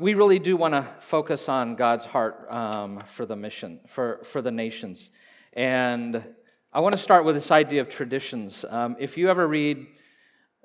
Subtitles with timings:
[0.00, 4.42] We really do want to focus on God's heart um, for the mission, for, for
[4.42, 5.10] the nations.
[5.52, 6.24] And
[6.72, 8.64] I want to start with this idea of traditions.
[8.68, 9.86] Um, if you ever read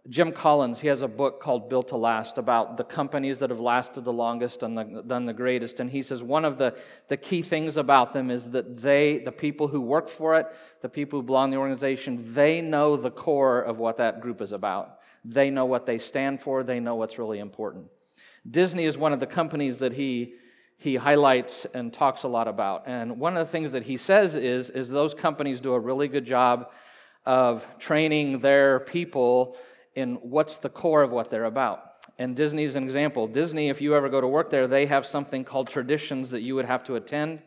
[0.10, 3.60] Jim Collins, he has a book called Built to Last about the companies that have
[3.60, 5.80] lasted the longest and the, done the greatest.
[5.80, 6.76] And he says one of the,
[7.10, 10.48] the key things about them is that they, the people who work for it,
[10.82, 14.42] the people who belong to the organization, they know the core of what that group
[14.42, 14.98] is about.
[15.24, 17.86] They know what they stand for, they know what's really important.
[18.50, 20.34] Disney is one of the companies that he,
[20.78, 22.84] he highlights and talks a lot about.
[22.88, 26.08] And one of the things that he says is, is those companies do a really
[26.08, 26.70] good job
[27.26, 29.58] of training their people
[29.96, 31.84] in what's the core of what they're about.
[32.18, 33.28] And Disney is an example.
[33.28, 36.56] Disney, if you ever go to work there, they have something called traditions that you
[36.56, 37.42] would have to attend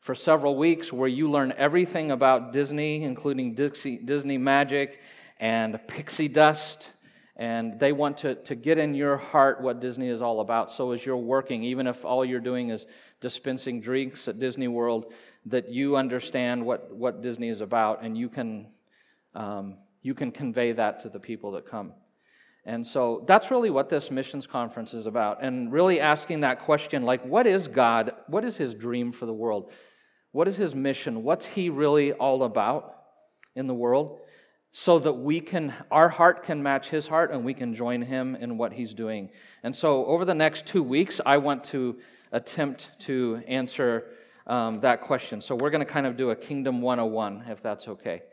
[0.00, 5.00] for several weeks where you learn everything about Disney, including Dixie, Disney magic
[5.40, 6.90] and pixie dust.
[7.36, 10.72] And they want to, to get in your heart what Disney is all about.
[10.72, 12.86] So as you're working, even if all you're doing is
[13.20, 15.12] dispensing drinks at Disney World,
[15.44, 18.68] that you understand what, what Disney is about and you can
[19.34, 21.92] um, you can convey that to the people that come.
[22.64, 25.42] And so that's really what this missions conference is about.
[25.42, 28.12] And really asking that question like, what is God?
[28.28, 29.70] What is his dream for the world?
[30.32, 31.22] What is his mission?
[31.22, 32.94] What's he really all about
[33.54, 34.20] in the world?
[34.78, 38.36] So that we can, our heart can match his heart and we can join him
[38.36, 39.30] in what he's doing.
[39.62, 41.96] And so over the next two weeks, I want to
[42.30, 44.04] attempt to answer
[44.46, 45.40] um, that question.
[45.40, 48.24] So we're going to kind of do a Kingdom 101, if that's okay.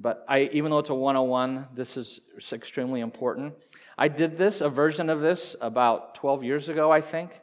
[0.00, 3.52] But I, even though it's a 101, this is extremely important.
[3.98, 7.38] I did this, a version of this, about 12 years ago, I think,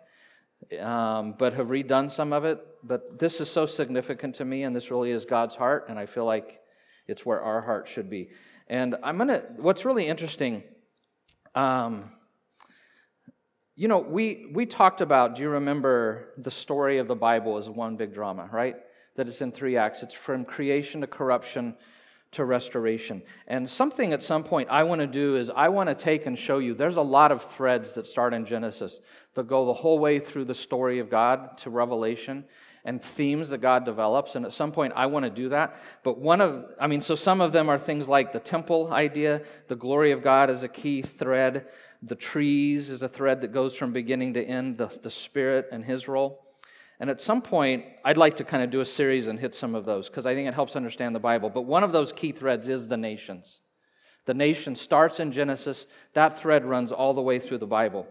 [0.80, 2.66] um, but have redone some of it.
[2.84, 6.08] But this is so significant to me, and this really is God's heart, and I
[6.08, 6.60] feel like
[7.10, 8.30] it's where our heart should be.
[8.68, 10.64] And I'm going to, what's really interesting,
[11.56, 12.12] um,
[13.76, 17.68] you know, we, we talked about, do you remember the story of the Bible as
[17.68, 18.76] one big drama, right?
[19.16, 20.04] That it's in three acts.
[20.04, 21.76] It's from creation to corruption
[22.32, 23.24] to restoration.
[23.48, 26.38] And something at some point I want to do is I want to take and
[26.38, 29.00] show you there's a lot of threads that start in Genesis
[29.34, 32.46] that go the whole way through the story of God to Revelation
[32.86, 34.36] and themes that God develops.
[34.36, 35.76] And at some point I want to do that.
[36.04, 39.42] But one of, I mean, so some of them are things like the temple idea,
[39.68, 41.68] the glory of God is a key thread,
[42.02, 45.84] the trees is a thread that goes from beginning to end, the, the Spirit and
[45.84, 46.46] His role.
[47.00, 49.74] And at some point, I'd like to kind of do a series and hit some
[49.74, 51.50] of those because I think it helps understand the Bible.
[51.50, 53.60] But one of those key threads is the nations.
[54.26, 58.06] The nation starts in Genesis, that thread runs all the way through the Bible.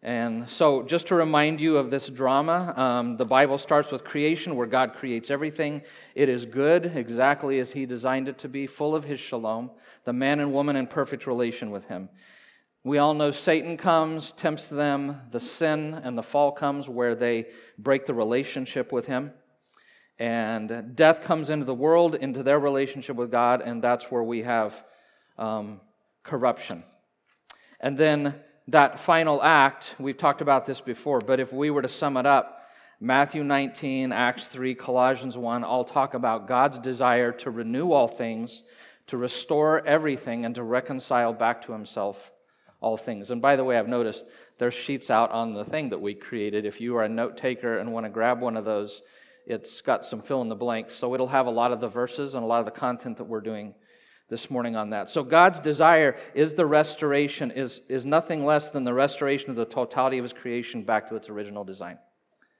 [0.00, 4.54] And so, just to remind you of this drama, um, the Bible starts with creation,
[4.54, 5.82] where God creates everything.
[6.14, 9.70] It is good, exactly as He designed it to be, full of His shalom,
[10.04, 12.08] the man and woman in perfect relation with Him.
[12.84, 17.46] We all know Satan comes, tempts them, the sin and the fall comes where they
[17.76, 19.32] break the relationship with him.
[20.18, 24.42] And death comes into the world, into their relationship with God, and that's where we
[24.42, 24.80] have
[25.36, 25.80] um,
[26.22, 26.82] corruption.
[27.80, 28.36] And then
[28.68, 32.26] that final act, we've talked about this before, but if we were to sum it
[32.26, 32.66] up,
[33.00, 38.62] Matthew 19, Acts 3, Colossians 1 all talk about God's desire to renew all things,
[39.06, 42.30] to restore everything, and to reconcile back to himself
[42.80, 43.30] all things.
[43.30, 44.26] And by the way, I've noticed
[44.58, 46.66] there's sheets out on the thing that we created.
[46.66, 49.00] If you are a note taker and want to grab one of those,
[49.46, 50.94] it's got some fill in the blanks.
[50.94, 53.24] So it'll have a lot of the verses and a lot of the content that
[53.24, 53.74] we're doing
[54.28, 55.10] this morning on that.
[55.10, 59.64] So God's desire is the restoration, is, is nothing less than the restoration of the
[59.64, 61.98] totality of his creation back to its original design.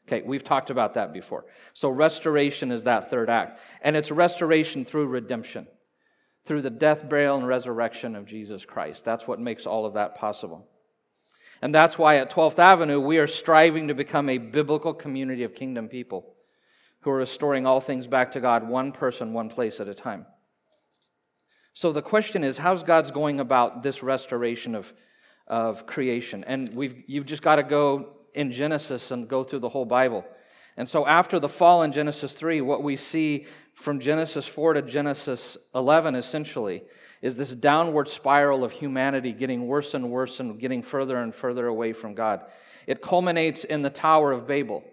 [0.06, 1.44] Okay, we've talked about that before.
[1.74, 3.60] So restoration is that third act.
[3.82, 5.66] And it's restoration through redemption
[6.48, 9.04] through the death, burial, and resurrection of Jesus Christ.
[9.04, 10.66] That's what makes all of that possible.
[11.60, 15.54] And that's why at 12th Avenue, we are striving to become a biblical community of
[15.54, 16.34] kingdom people
[17.00, 20.24] who are restoring all things back to God, one person, one place at a time.
[21.74, 24.92] So the question is how's God's going about this restoration of,
[25.46, 26.44] of creation?
[26.44, 30.24] And we've, you've just got to go in Genesis and go through the whole Bible.
[30.76, 34.82] And so after the fall in Genesis 3, what we see from Genesis 4 to
[34.82, 36.84] Genesis 11, essentially,
[37.20, 41.66] is this downward spiral of humanity getting worse and worse and getting further and further
[41.66, 42.42] away from God.
[42.86, 44.84] It culminates in the Tower of Babel,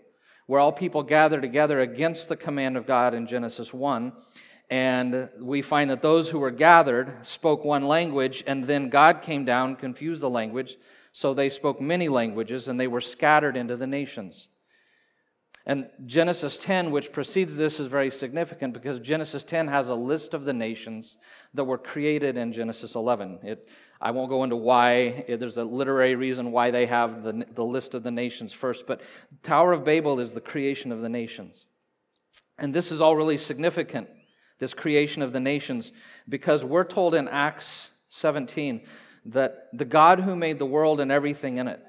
[0.48, 4.12] where all people gather together against the command of God in Genesis 1.
[4.70, 9.46] And we find that those who were gathered spoke one language, and then God came
[9.46, 10.78] down, confused the language,
[11.12, 14.48] so they spoke many languages, and they were scattered into the nations.
[15.68, 20.36] And Genesis 10, which precedes this, is very significant because Genesis 10 has a list
[20.36, 21.18] of the nations
[21.56, 23.40] that were created in Genesis 11.
[23.42, 23.68] It,
[24.00, 25.26] I won't go into why.
[25.28, 28.86] There's a literary reason why they have the, the list of the nations first.
[28.86, 29.02] But
[29.42, 31.66] Tower of Babel is the creation of the nations.
[32.60, 34.08] And this is all really significant,
[34.60, 35.92] this creation of the nations,
[36.28, 38.81] because we're told in Acts 17
[39.25, 41.81] that the God who made the world and everything in it,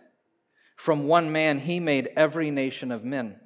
[0.77, 3.37] from one man, he made every nation of men.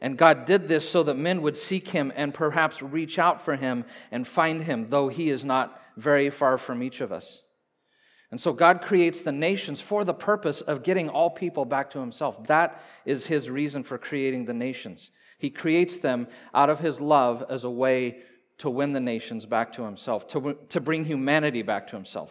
[0.00, 3.56] And God did this so that men would seek him and perhaps reach out for
[3.56, 7.40] him and find him, though he is not very far from each of us.
[8.30, 12.00] And so God creates the nations for the purpose of getting all people back to
[12.00, 12.46] himself.
[12.48, 15.10] That is his reason for creating the nations.
[15.38, 18.18] He creates them out of his love as a way
[18.58, 22.30] to win the nations back to himself, to, to bring humanity back to himself.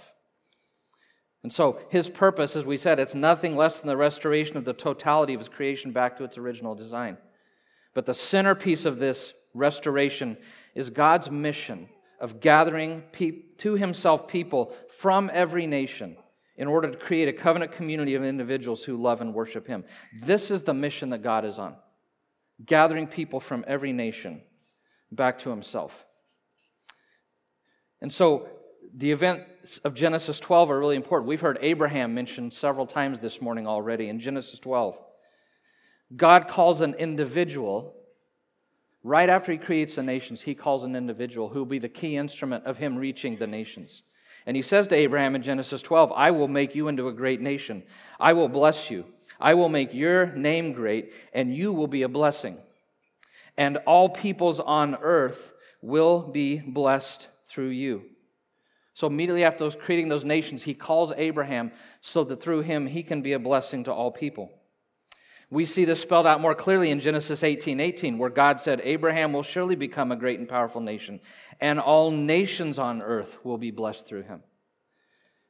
[1.43, 4.73] And so his purpose, as we said, it's nothing less than the restoration of the
[4.73, 7.17] totality of his creation back to its original design.
[7.93, 10.37] But the centerpiece of this restoration
[10.73, 11.87] is God's mission
[12.19, 16.17] of gathering pe- to himself people from every nation
[16.57, 19.83] in order to create a covenant community of individuals who love and worship him.
[20.23, 21.75] This is the mission that God is on
[22.63, 24.41] gathering people from every nation
[25.11, 26.04] back to himself.
[28.01, 28.47] And so
[28.93, 31.27] the events of Genesis 12 are really important.
[31.27, 34.97] We've heard Abraham mentioned several times this morning already in Genesis 12.
[36.15, 37.95] God calls an individual,
[39.03, 42.15] right after he creates the nations, he calls an individual who will be the key
[42.15, 44.03] instrument of him reaching the nations.
[44.45, 47.41] And he says to Abraham in Genesis 12, I will make you into a great
[47.41, 47.83] nation.
[48.19, 49.05] I will bless you.
[49.39, 52.57] I will make your name great, and you will be a blessing.
[53.57, 58.03] And all peoples on earth will be blessed through you.
[58.93, 61.71] So immediately after creating those nations, he calls Abraham
[62.01, 64.51] so that through him he can be a blessing to all people.
[65.49, 69.31] We see this spelled out more clearly in Genesis 18 18, where God said, Abraham
[69.31, 71.19] will surely become a great and powerful nation,
[71.59, 74.41] and all nations on earth will be blessed through him.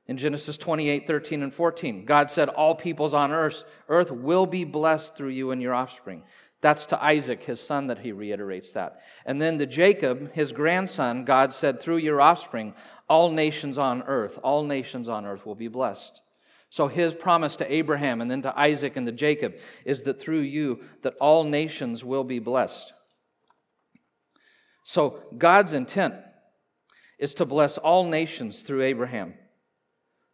[0.07, 4.63] In Genesis 28 13 and 14, God said, All peoples on earth, earth will be
[4.63, 6.23] blessed through you and your offspring.
[6.65, 9.01] That's to Isaac, his son, that he reiterates that.
[9.23, 12.73] And then to Jacob, his grandson, God said, Through your offspring,
[13.07, 16.21] all nations on earth, all nations on earth will be blessed.
[16.71, 19.53] So his promise to Abraham and then to Isaac and to Jacob
[19.85, 22.93] is that through you that all nations will be blessed.
[24.85, 26.15] So God's intent
[27.19, 29.35] is to bless all nations through Abraham.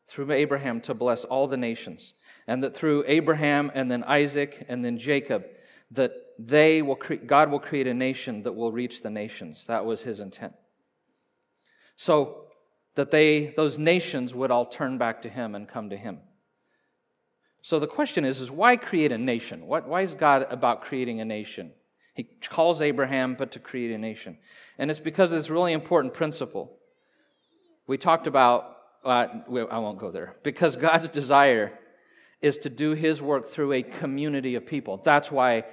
[0.07, 2.13] Through Abraham to bless all the nations.
[2.47, 5.43] And that through Abraham and then Isaac and then Jacob
[5.91, 9.65] that they will cre- God will create a nation that will reach the nations.
[9.67, 10.53] That was his intent.
[11.95, 12.45] So
[12.95, 16.19] that they those nations would all turn back to him and come to him.
[17.61, 19.67] So the question is, is why create a nation?
[19.67, 21.71] What, why is God about creating a nation?
[22.15, 24.38] He calls Abraham, but to create a nation.
[24.77, 26.71] And it's because of this really important principle.
[27.88, 31.77] We talked about, uh, I won't go there, because God's desire
[32.41, 34.99] is to do his work through a community of people.
[35.03, 35.65] That's why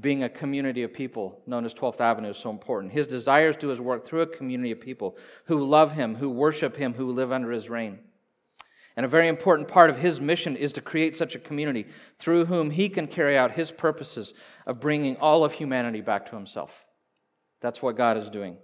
[0.00, 2.92] being a community of people known as 12th Avenue is so important.
[2.92, 5.16] His desire is to do his work through a community of people
[5.46, 8.00] who love him, who worship him, who live under his reign.
[8.96, 11.86] And a very important part of his mission is to create such a community
[12.18, 14.32] through whom he can carry out his purposes
[14.66, 16.70] of bringing all of humanity back to himself.
[17.60, 18.56] That's what God is doing.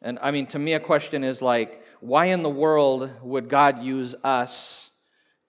[0.00, 3.82] And I mean, to me, a question is like, why in the world would God
[3.82, 4.90] use us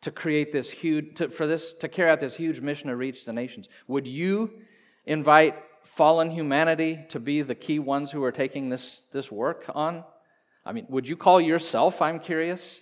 [0.02, 3.26] to create this huge, to, for this, to carry out this huge mission to reach
[3.26, 3.68] the nations?
[3.88, 4.52] Would you
[5.10, 10.04] invite fallen humanity to be the key ones who are taking this, this work on?
[10.66, 12.80] I mean, would you call yourself, I'm curious,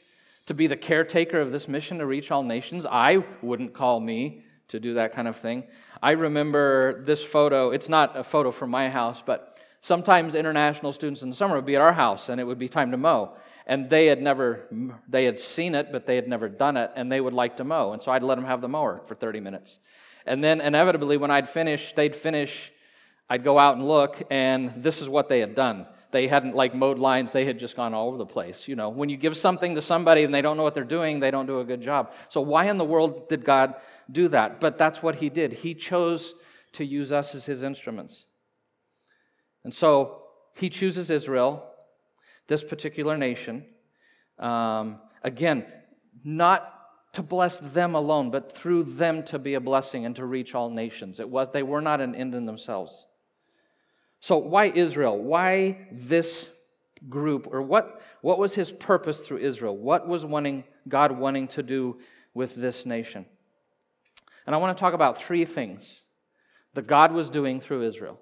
[0.47, 2.85] to be the caretaker of this mission to reach all nations.
[2.85, 5.63] I wouldn't call me to do that kind of thing.
[6.01, 7.71] I remember this photo.
[7.71, 11.65] It's not a photo from my house, but sometimes international students in the summer would
[11.65, 13.35] be at our house and it would be time to mow.
[13.65, 14.67] And they had never,
[15.07, 17.65] they had seen it, but they had never done it, and they would like to
[17.65, 17.91] mow.
[17.91, 19.77] And so I'd let them have the mower for 30 minutes.
[20.27, 22.71] And then inevitably, when I'd finish, they'd finish,
[23.29, 26.73] I'd go out and look, and this is what they had done they hadn't like
[26.73, 28.67] mowed lines, they had just gone all over the place.
[28.67, 31.19] You know, when you give something to somebody and they don't know what they're doing,
[31.19, 32.13] they don't do a good job.
[32.29, 33.75] So, why in the world did God
[34.11, 34.59] do that?
[34.59, 35.53] But that's what He did.
[35.53, 36.33] He chose
[36.73, 38.25] to use us as His instruments.
[39.63, 40.23] And so,
[40.55, 41.63] He chooses Israel,
[42.47, 43.65] this particular nation.
[44.39, 45.65] Um, again,
[46.23, 46.73] not
[47.13, 50.69] to bless them alone, but through them to be a blessing and to reach all
[50.69, 51.19] nations.
[51.19, 53.05] It was, they were not an end in themselves.
[54.19, 55.17] So, why Israel?
[55.17, 56.49] Why this
[57.09, 57.47] group?
[57.51, 59.77] Or what, what was his purpose through Israel?
[59.77, 61.97] What was wanting, God wanting to do
[62.33, 63.25] with this nation?
[64.45, 66.01] And I want to talk about three things
[66.73, 68.19] that God was doing through Israel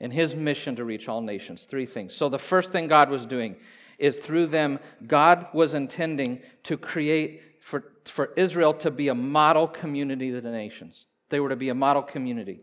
[0.00, 1.66] in his mission to reach all nations.
[1.68, 2.14] Three things.
[2.14, 3.56] So, the first thing God was doing
[3.98, 9.68] is through them, God was intending to create for, for Israel to be a model
[9.68, 11.04] community to the nations.
[11.28, 12.62] They were to be a model community.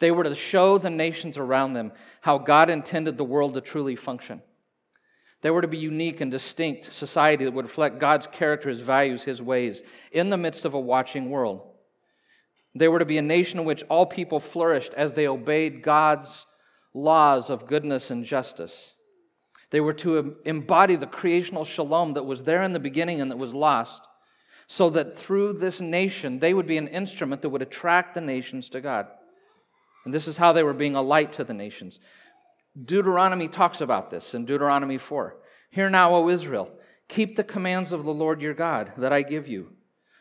[0.00, 3.94] They were to show the nations around them how God intended the world to truly
[3.94, 4.42] function.
[5.42, 9.22] They were to be unique and distinct society that would reflect God's character, His values,
[9.22, 11.62] His ways in the midst of a watching world.
[12.74, 16.46] They were to be a nation in which all people flourished as they obeyed God's
[16.92, 18.94] laws of goodness and justice.
[19.70, 23.36] They were to embody the creational shalom that was there in the beginning and that
[23.36, 24.02] was lost,
[24.72, 28.68] so that through this nation they would be an instrument that would attract the nations
[28.68, 29.08] to God.
[30.04, 31.98] And this is how they were being a light to the nations.
[32.80, 35.34] Deuteronomy talks about this in Deuteronomy 4.
[35.70, 36.70] Hear now, O Israel,
[37.08, 39.70] keep the commands of the Lord your God that I give you.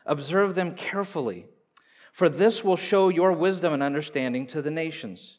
[0.08, 1.46] Observe them carefully,
[2.12, 5.38] for this will show your wisdom and understanding to the nations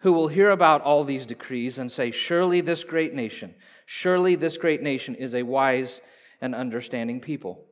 [0.00, 3.54] who will hear about all these decrees and say, Surely this great nation,
[3.86, 6.02] surely this great nation is a wise
[6.42, 7.64] and understanding people.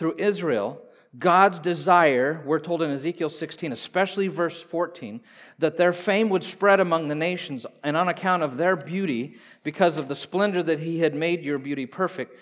[0.00, 0.80] Through Israel,
[1.18, 5.20] God's desire, we're told in Ezekiel 16, especially verse 14,
[5.58, 9.98] that their fame would spread among the nations, and on account of their beauty, because
[9.98, 12.34] of the splendor that He had made your beauty perfect,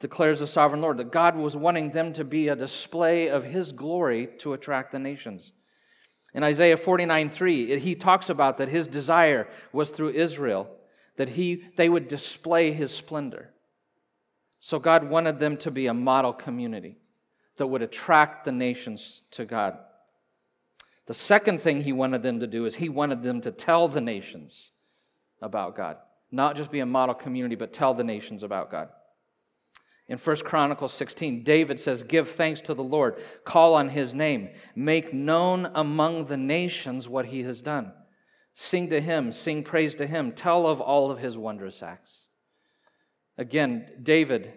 [0.00, 3.70] declares the sovereign Lord, that God was wanting them to be a display of His
[3.70, 5.52] glory to attract the nations.
[6.34, 10.68] In Isaiah 49 3, he talks about that his desire was through Israel,
[11.16, 13.52] that he, they would display his splendor.
[14.64, 16.96] So God wanted them to be a model community
[17.56, 19.76] that would attract the nations to God.
[21.06, 24.00] The second thing he wanted them to do is he wanted them to tell the
[24.00, 24.70] nations
[25.42, 25.96] about God.
[26.30, 28.88] Not just be a model community, but tell the nations about God.
[30.06, 34.48] In 1 Chronicles 16, David says, Give thanks to the Lord, call on his name,
[34.76, 37.92] make known among the nations what he has done.
[38.54, 42.21] Sing to him, sing praise to him, tell of all of his wondrous acts.
[43.38, 44.52] Again, David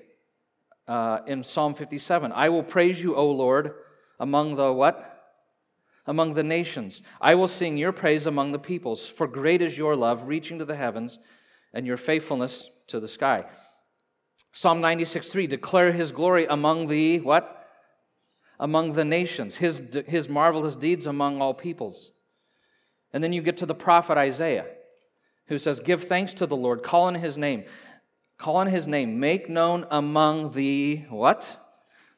[0.87, 3.73] uh, in Psalm 57 I will praise you, O Lord,
[4.19, 5.11] among the what?
[6.05, 7.01] Among the nations.
[7.19, 10.65] I will sing your praise among the peoples, for great is your love, reaching to
[10.65, 11.19] the heavens,
[11.73, 13.45] and your faithfulness to the sky.
[14.53, 17.67] Psalm 96 3 declare his glory among the what?
[18.59, 22.11] Among the nations, his, his marvelous deeds among all peoples.
[23.11, 24.65] And then you get to the prophet Isaiah,
[25.47, 27.65] who says, Give thanks to the Lord, call on his name.
[28.37, 31.61] Call on his name, make known among the what?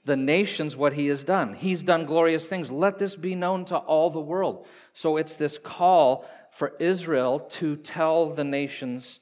[0.06, 1.54] The nations what he has done.
[1.54, 2.72] He's done glorious things.
[2.72, 4.66] Let this be known to all the world.
[4.94, 9.20] So it's this call for Israel to tell the nations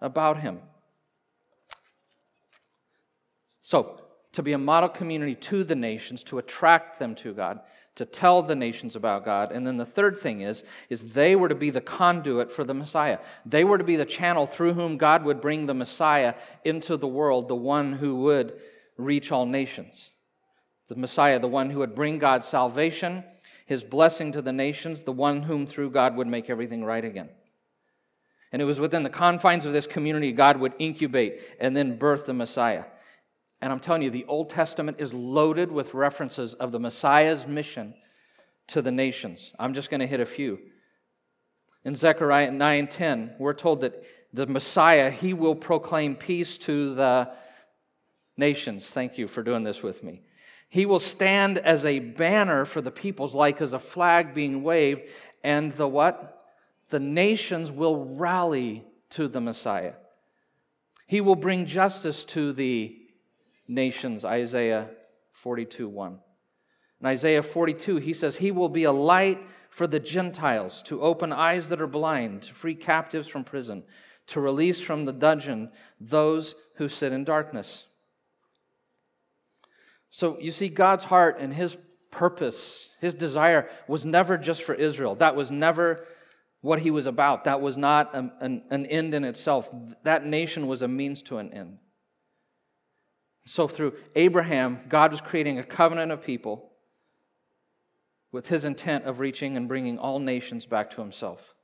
[0.00, 0.60] about him.
[3.62, 4.00] So,
[4.32, 7.60] to be a model community to the nations, to attract them to God,
[8.00, 9.52] to tell the nations about God.
[9.52, 12.72] And then the third thing is, is they were to be the conduit for the
[12.72, 13.18] Messiah.
[13.44, 16.32] They were to be the channel through whom God would bring the Messiah
[16.64, 18.58] into the world, the one who would
[18.96, 20.08] reach all nations.
[20.88, 23.22] The Messiah, the one who would bring God's salvation,
[23.66, 27.28] his blessing to the nations, the one whom through God would make everything right again.
[28.50, 32.24] And it was within the confines of this community God would incubate and then birth
[32.24, 32.84] the Messiah.
[33.62, 37.94] And I'm telling you, the Old Testament is loaded with references of the Messiah's mission
[38.68, 39.52] to the nations.
[39.58, 40.58] I'm just going to hit a few.
[41.84, 44.02] In Zechariah 9:10, we're told that
[44.32, 47.30] the Messiah, he will proclaim peace to the
[48.36, 48.88] nations.
[48.88, 50.22] Thank you for doing this with me.
[50.68, 55.02] He will stand as a banner for the peoples, like as a flag being waved,
[55.42, 56.44] and the what?
[56.90, 59.94] The nations will rally to the Messiah.
[61.06, 62.96] He will bring justice to the
[63.70, 64.90] nations, Isaiah
[65.32, 66.18] 42 1.
[67.00, 71.32] In Isaiah 42, he says, He will be a light for the Gentiles, to open
[71.32, 73.84] eyes that are blind, to free captives from prison,
[74.26, 77.84] to release from the dungeon those who sit in darkness.
[80.10, 81.76] So you see, God's heart and his
[82.10, 85.14] purpose, his desire was never just for Israel.
[85.14, 86.04] That was never
[86.60, 87.44] what he was about.
[87.44, 89.70] That was not an, an, an end in itself.
[90.02, 91.78] That nation was a means to an end.
[93.46, 96.70] So, through Abraham, God was creating a covenant of people
[98.32, 101.54] with his intent of reaching and bringing all nations back to himself.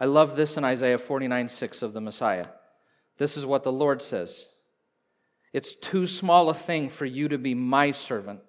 [0.00, 2.46] I love this in Isaiah 49 6 of the Messiah.
[3.18, 4.46] This is what the Lord says
[5.52, 8.40] It's too small a thing for you to be my servant,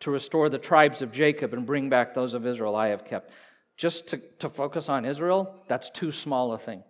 [0.00, 3.32] to restore the tribes of Jacob and bring back those of Israel I have kept.
[3.76, 6.82] Just to, to focus on Israel, that's too small a thing.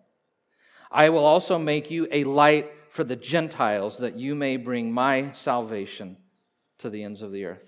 [0.90, 5.33] I will also make you a light for the Gentiles, that you may bring my
[5.33, 6.16] salvation
[6.78, 7.64] to the ends of the earth.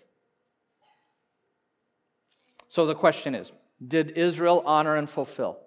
[2.68, 3.52] So the question is
[3.86, 5.58] Did Israel honor and fulfill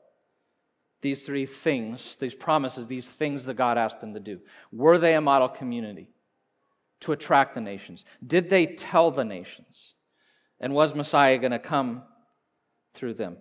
[1.01, 4.39] these three things, these promises, these things that God asked them to do?
[4.71, 6.09] Were they a model community
[7.01, 8.05] to attract the nations?
[8.25, 9.93] Did they tell the nations?
[10.59, 12.03] And was Messiah going to come
[12.93, 13.37] through them?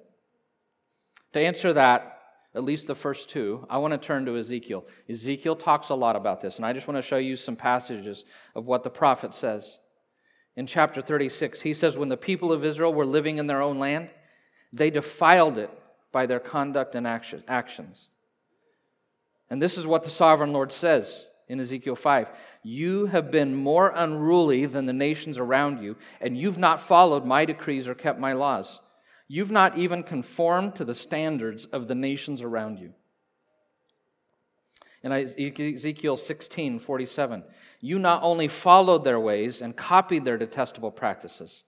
[1.32, 2.11] To answer that,
[2.54, 4.84] at least the first two, I want to turn to Ezekiel.
[5.08, 8.24] Ezekiel talks a lot about this, and I just want to show you some passages
[8.54, 9.78] of what the prophet says.
[10.54, 13.78] In chapter 36, he says, When the people of Israel were living in their own
[13.78, 14.10] land,
[14.70, 15.70] they defiled it
[16.12, 18.08] by their conduct and actions.
[19.48, 22.28] And this is what the sovereign Lord says in Ezekiel 5
[22.62, 27.46] You have been more unruly than the nations around you, and you've not followed my
[27.46, 28.80] decrees or kept my laws.
[29.32, 32.92] You've not even conformed to the standards of the nations around you.
[35.02, 37.42] In Ezekiel 16, 47,
[37.80, 41.64] you not only followed their ways and copied their detestable practices,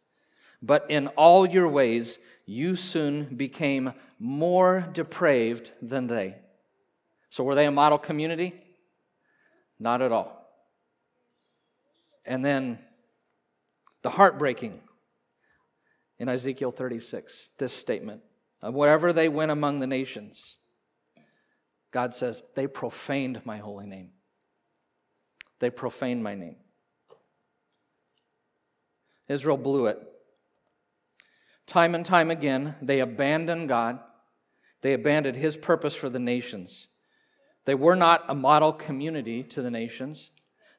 [0.61, 6.35] but in all your ways you soon became more depraved than they.
[7.31, 8.53] So, were they a model community?
[9.79, 10.47] Not at all.
[12.27, 12.79] And then
[14.03, 14.83] the heartbreaking
[16.25, 18.23] in Ezekiel 36, this statement
[18.63, 20.57] uh, wherever they went among the nations,
[21.93, 24.09] God says, they profaned my holy name.
[25.61, 26.57] They profaned my name.
[29.29, 29.99] Israel blew it.
[31.67, 33.99] Time and time again, they abandoned God.
[34.81, 36.89] They abandoned his purpose for the nations.
[37.67, 40.31] They were not a model community to the nations.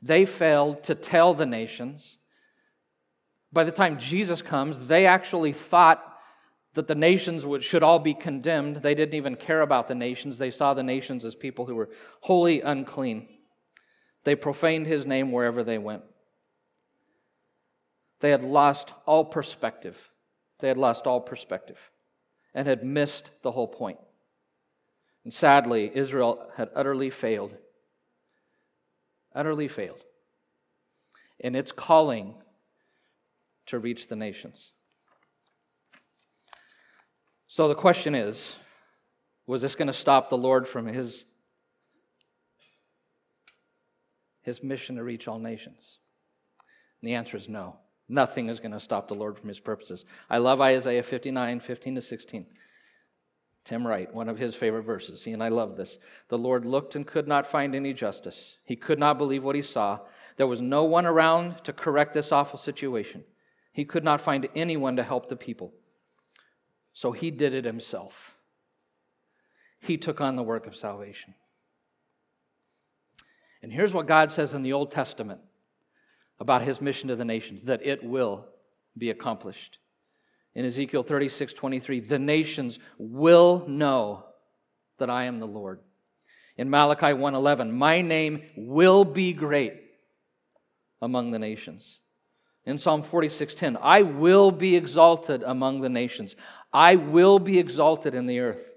[0.01, 2.17] They failed to tell the nations
[3.55, 6.03] by the time Jesus comes, they actually thought
[6.73, 8.77] that the nations would, should all be condemned.
[8.77, 10.37] They didn't even care about the nations.
[10.37, 13.29] They saw the nations as people who were wholly unclean.
[14.25, 16.03] They profaned his name wherever they went.
[18.19, 19.97] They had lost all perspective.
[20.59, 21.79] They had lost all perspective
[22.53, 23.99] and had missed the whole point.
[25.23, 27.55] And sadly, Israel had utterly failed.
[29.33, 30.03] Utterly failed
[31.39, 32.35] in its calling
[33.67, 34.71] to reach the nations.
[37.47, 38.55] So the question is
[39.47, 41.23] was this going to stop the Lord from his,
[44.41, 45.99] his mission to reach all nations?
[47.01, 47.75] And the answer is no.
[48.09, 50.05] Nothing is going to stop the Lord from his purposes.
[50.29, 52.45] I love Isaiah 59, 15 to 16.
[53.65, 55.23] Tim Wright, one of his favorite verses.
[55.23, 55.97] He and I love this.
[56.29, 58.57] The Lord looked and could not find any justice.
[58.63, 59.99] He could not believe what he saw.
[60.37, 63.23] There was no one around to correct this awful situation.
[63.75, 65.73] He could not find anyone to help the people.
[66.93, 68.35] So he did it himself.
[69.81, 71.33] He took on the work of salvation.
[73.61, 75.41] And here's what God says in the Old Testament
[76.39, 78.45] about his mission to the nations that it will
[78.97, 79.79] be accomplished.
[80.53, 84.23] In Ezekiel 36 23, the nations will know
[84.99, 85.81] that I am the Lord.
[86.55, 89.73] In Malachi 1:11, my name will be great
[91.01, 91.99] among the nations.
[92.65, 96.35] In Psalm 46:10, I will be exalted among the nations.
[96.73, 98.71] I will be exalted in the earth.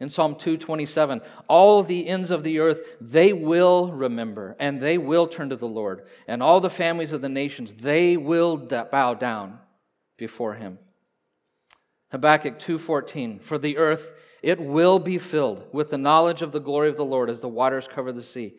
[0.00, 5.26] In Psalm 227, all the ends of the earth they will remember and they will
[5.26, 9.58] turn to the Lord, and all the families of the nations they will bow down
[10.16, 10.78] before him.
[12.12, 14.10] Habakkuk 2:14, for the earth
[14.42, 17.48] it will be filled with the knowledge of the glory of the Lord as the
[17.48, 18.56] waters cover the sea.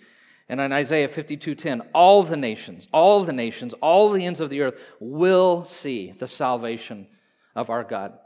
[0.49, 4.61] And in Isaiah 52:10, all the nations, all the nations, all the ends of the
[4.61, 7.07] earth will see the salvation
[7.55, 8.17] of our God.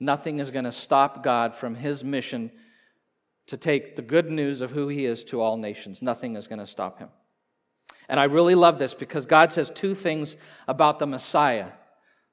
[0.00, 2.50] Nothing is going to stop God from his mission
[3.48, 6.00] to take the good news of who he is to all nations.
[6.00, 7.08] Nothing is going to stop him.
[8.08, 11.68] And I really love this because God says two things about the Messiah.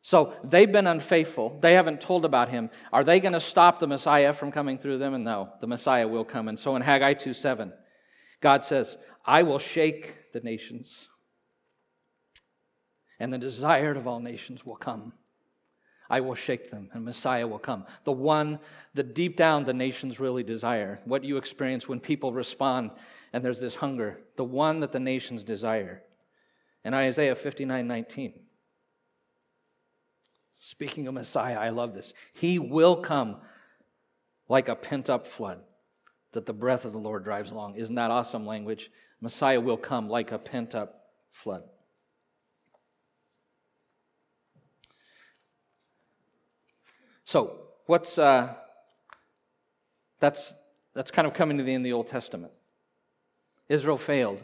[0.02, 1.58] So they've been unfaithful.
[1.62, 2.70] They haven't told about him.
[2.94, 5.14] Are they going to stop the Messiah from coming through them?
[5.14, 6.48] And no, the Messiah will come.
[6.48, 7.74] And so in Haggai 2 7,
[8.40, 11.08] God says, I will shake the nations,
[13.20, 15.14] and the desired of all nations will come.
[16.10, 17.86] I will shake them, and Messiah will come.
[18.06, 18.60] The one
[18.94, 21.00] that deep down the nations really desire.
[21.04, 22.92] What you experience when people respond
[23.34, 24.20] and there's this hunger.
[24.38, 26.02] The one that the nations desire.
[26.86, 28.34] In Isaiah 59 19.
[30.60, 32.14] Speaking of Messiah, I love this.
[32.34, 33.38] He will come
[34.50, 35.60] like a pent up flood
[36.38, 37.78] that the breath of the Lord drives along.
[37.78, 38.92] Isn't that awesome language?
[39.22, 41.64] Messiah will come like a pent up flood.
[47.26, 48.54] So, what's uh,
[50.20, 50.54] that's
[50.94, 52.54] that's kind of coming to the end of the Old Testament.
[53.68, 54.38] Israel failed,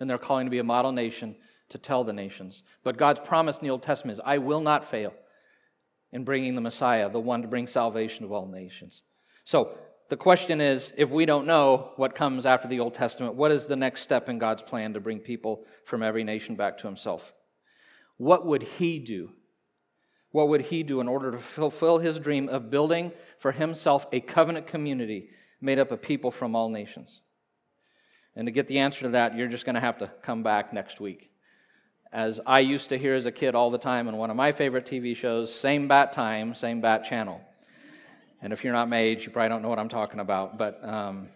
[0.00, 1.36] and they're calling to be a model nation
[1.68, 2.62] to tell the nations.
[2.84, 5.12] But God's promise in the Old Testament is, "I will not fail."
[6.10, 9.02] in bringing the Messiah, the one to bring salvation to all nations.
[9.44, 9.76] So
[10.14, 13.66] the question is if we don't know what comes after the Old Testament, what is
[13.66, 17.32] the next step in God's plan to bring people from every nation back to himself?
[18.16, 19.30] What would he do?
[20.30, 24.20] What would he do in order to fulfill his dream of building for himself a
[24.20, 27.20] covenant community made up of people from all nations?
[28.36, 30.72] And to get the answer to that, you're just going to have to come back
[30.72, 31.32] next week.
[32.12, 34.52] As I used to hear as a kid all the time in one of my
[34.52, 37.40] favorite TV shows, same bat time, same bat channel.
[38.44, 40.58] And if you're not my age, you probably don't know what I'm talking about.
[40.58, 41.28] But um,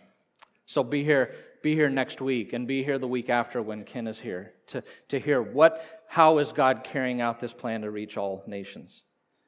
[0.67, 4.07] so be here, be here next week, and be here the week after when Ken
[4.07, 8.19] is here to, to hear what, how is God carrying out this plan to reach
[8.19, 9.05] all nations.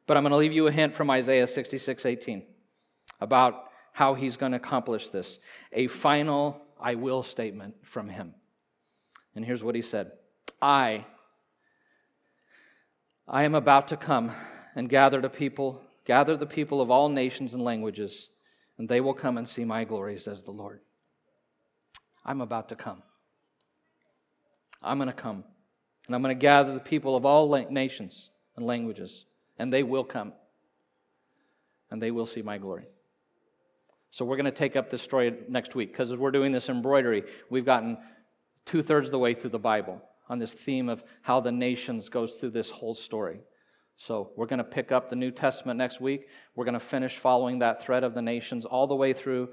[0.07, 2.44] But I'm going to leave you a hint from Isaiah 66:18
[3.20, 5.38] about how he's going to accomplish this.
[5.73, 8.35] A final I will statement from him.
[9.37, 10.12] And here's what he said
[10.62, 11.05] I,
[13.29, 14.33] I am about to come
[14.75, 18.31] and gather the people Gather the people of all nations and languages,
[18.79, 20.81] and they will come and see my glory, says the Lord.
[22.25, 23.05] I'm about to come.
[24.83, 25.44] I'm going to come.
[26.09, 29.25] And I'm going to gather the people of all nations and languages,
[29.57, 30.33] and they will come.
[31.92, 32.88] And they will see my glory.
[34.11, 36.68] So we're going to take up this story next week because as we're doing this
[36.68, 37.96] embroidery, we've gotten
[38.66, 42.09] two thirds of the way through the Bible on this theme of how the nations
[42.09, 43.42] goes through this whole story.
[44.00, 46.26] So we're going to pick up the New Testament next week.
[46.54, 49.50] We're going to finish following that thread of the nations all the way through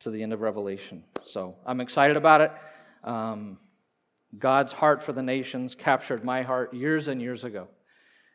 [0.00, 1.04] to the end of Revelation.
[1.24, 2.50] So I'm excited about it.
[3.04, 3.58] Um,
[4.36, 7.68] God's heart for the nations captured my heart years and years ago.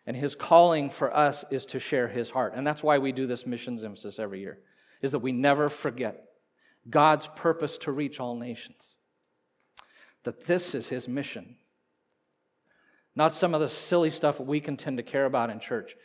[0.05, 2.53] And his calling for us is to share his heart.
[2.55, 4.59] And that's why we do this missions emphasis every year,
[5.01, 6.23] is that we never forget
[6.89, 8.95] God's purpose to reach all nations.
[10.23, 11.57] That this is his mission
[13.15, 15.95] not some of the silly stuff we can tend to care about in church.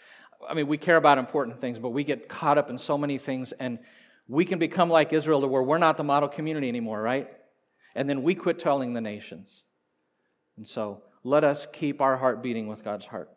[0.49, 3.19] I mean, we care about important things, but we get caught up in so many
[3.19, 3.79] things, and
[4.29, 7.29] we can become like Israel to where we're not the model community anymore, right?
[7.95, 9.63] And then we quit telling the nations.
[10.57, 13.31] And so let us keep our heart beating with God's heart.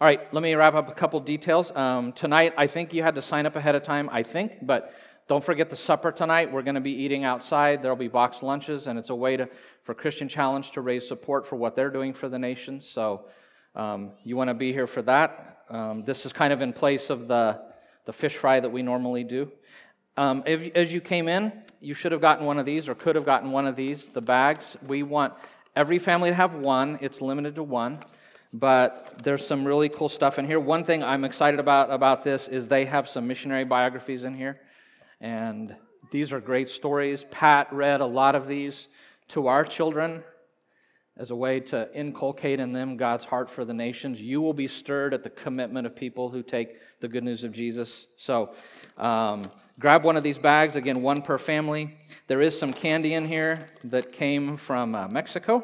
[0.00, 1.70] All right, let me wrap up a couple details.
[1.74, 4.92] Um, tonight, I think you had to sign up ahead of time, I think, but
[5.26, 6.52] don't forget the supper tonight.
[6.52, 7.82] We're going to be eating outside.
[7.82, 9.48] There'll be boxed lunches, and it's a way to,
[9.82, 12.80] for Christian Challenge to raise support for what they're doing for the nation.
[12.80, 13.24] So
[13.74, 15.64] um, you want to be here for that.
[15.70, 17.60] Um, this is kind of in place of the,
[18.04, 19.50] the fish fry that we normally do.
[20.16, 23.16] Um, if, as you came in, you should have gotten one of these or could
[23.16, 24.76] have gotten one of these, the bags.
[24.86, 25.32] We want
[25.74, 28.04] every family to have one, it's limited to one.
[28.52, 30.60] But there's some really cool stuff in here.
[30.60, 34.60] One thing I'm excited about about this is they have some missionary biographies in here.
[35.20, 35.74] And
[36.10, 37.24] these are great stories.
[37.30, 38.88] Pat read a lot of these
[39.28, 40.22] to our children
[41.16, 44.20] as a way to inculcate in them God's heart for the nations.
[44.20, 47.52] You will be stirred at the commitment of people who take the good news of
[47.52, 48.06] Jesus.
[48.16, 48.54] So,
[48.98, 51.96] um, grab one of these bags, again, one per family.
[52.26, 55.62] There is some candy in here that came from uh, Mexico.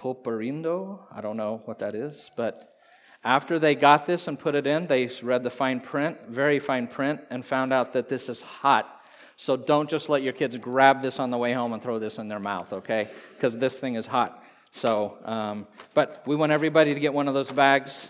[0.00, 1.00] Pulparindo.
[1.12, 2.76] I don't know what that is, but
[3.24, 6.88] after they got this and put it in, they read the fine print, very fine
[6.88, 9.00] print, and found out that this is hot.
[9.36, 12.18] So don't just let your kids grab this on the way home and throw this
[12.18, 13.10] in their mouth, okay?
[13.34, 14.42] Because this thing is hot.
[14.72, 18.08] So, um, but we want everybody to get one of those bags.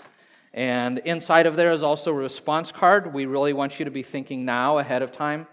[0.55, 3.13] And inside of there is also a response card.
[3.13, 5.47] We really want you to be thinking now ahead of time,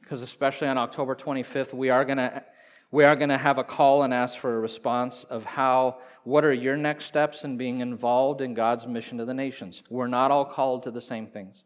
[0.00, 2.44] because especially on October 25th, we are going to
[2.90, 6.44] we are going to have a call and ask for a response of how, what
[6.44, 9.82] are your next steps in being involved in God's mission to the nations?
[9.90, 11.64] We're not all called to the same things,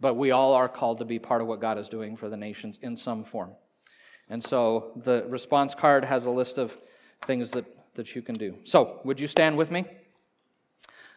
[0.00, 2.36] but we all are called to be part of what God is doing for the
[2.36, 3.50] nations in some form.
[4.28, 6.76] And so the response card has a list of
[7.26, 7.64] things that,
[7.94, 8.56] that you can do.
[8.64, 9.84] So, would you stand with me?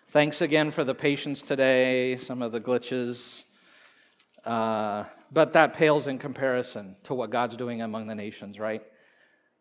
[0.10, 3.44] Thanks again for the patience today, some of the glitches.
[4.46, 8.82] Uh, but that pales in comparison to what God's doing among the nations, right?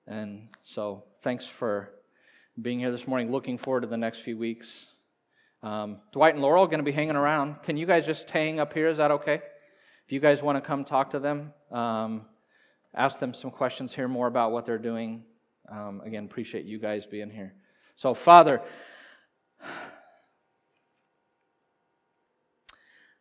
[0.09, 1.91] And so, thanks for
[2.61, 3.31] being here this morning.
[3.31, 4.87] Looking forward to the next few weeks.
[5.63, 7.63] Um, Dwight and Laurel are going to be hanging around.
[7.63, 8.89] Can you guys just hang up here?
[8.89, 9.35] Is that okay?
[9.35, 12.23] If you guys want to come talk to them, um,
[12.95, 15.25] ask them some questions, hear more about what they're doing.
[15.71, 17.53] Um, again, appreciate you guys being here.
[17.97, 18.63] So, Father,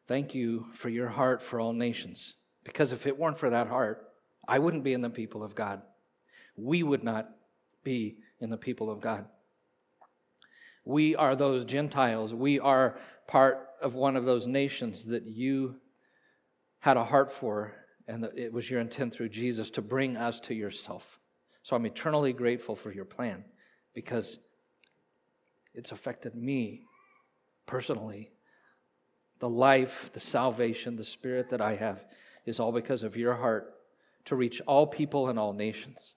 [0.08, 2.36] thank you for your heart for all nations.
[2.64, 4.08] Because if it weren't for that heart,
[4.48, 5.82] I wouldn't be in the people of God
[6.58, 7.30] we would not
[7.84, 9.26] be in the people of God.
[10.84, 12.34] We are those Gentiles.
[12.34, 15.76] We are part of one of those nations that you
[16.80, 17.74] had a heart for,
[18.08, 21.20] and that it was your intent through Jesus to bring us to yourself.
[21.64, 23.44] So I'm eternally grateful for your plan
[23.94, 24.38] because
[25.74, 26.84] it's affected me
[27.66, 28.32] personally
[29.40, 32.04] the life, the salvation, the spirit that I have
[32.46, 33.74] is all because of your heart
[34.26, 36.14] to reach all people and all nations.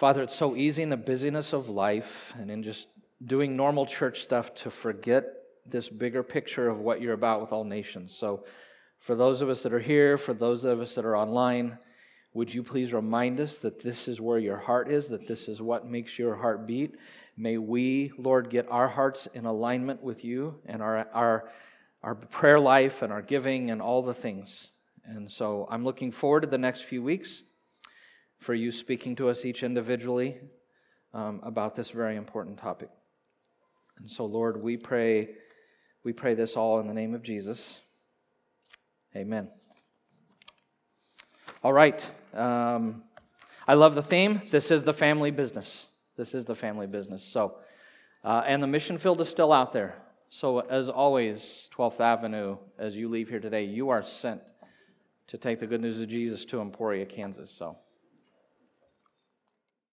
[0.00, 2.86] Father, it's so easy in the busyness of life and in just
[3.22, 5.26] doing normal church stuff to forget
[5.66, 8.16] this bigger picture of what you're about with all nations.
[8.16, 8.44] So,
[9.00, 11.76] for those of us that are here, for those of us that are online,
[12.32, 15.60] would you please remind us that this is where your heart is, that this is
[15.60, 16.94] what makes your heart beat?
[17.36, 21.50] May we, Lord, get our hearts in alignment with you and our, our,
[22.02, 24.68] our prayer life and our giving and all the things.
[25.04, 27.42] And so I'm looking forward to the next few weeks
[28.40, 30.36] for you speaking to us each individually
[31.14, 32.88] um, about this very important topic.
[33.98, 35.28] And so, Lord, we pray,
[36.04, 37.78] we pray this all in the name of Jesus.
[39.14, 39.48] Amen.
[41.62, 42.08] All right.
[42.32, 43.02] Um,
[43.68, 44.40] I love the theme.
[44.50, 45.86] This is the family business.
[46.16, 47.22] This is the family business.
[47.22, 47.56] So,
[48.24, 49.96] uh, and the mission field is still out there.
[50.30, 54.40] So, as always, 12th Avenue, as you leave here today, you are sent
[55.26, 57.50] to take the good news of Jesus to Emporia, Kansas.
[57.56, 57.76] So,